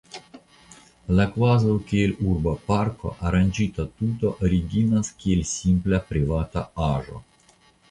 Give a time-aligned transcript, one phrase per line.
[1.19, 7.23] La kvazaŭ kiel urba parko aranĝita tuto originas kiel simpla privata aĵo.